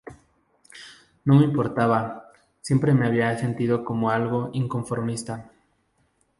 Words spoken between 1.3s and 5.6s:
me importaba; siempre me había sentido como algo inconformista".